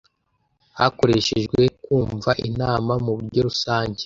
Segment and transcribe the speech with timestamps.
[0.79, 3.99] hakoreshejwe kumva inama mu buryo rusange